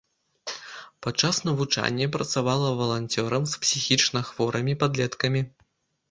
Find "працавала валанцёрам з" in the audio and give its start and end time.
2.15-3.59